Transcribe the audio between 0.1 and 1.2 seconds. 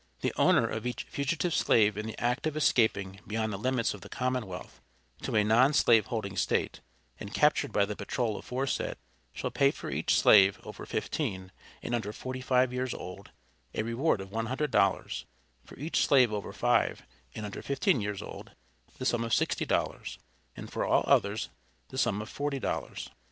The owner of each